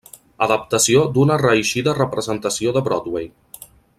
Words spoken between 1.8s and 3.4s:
representació de Broadway.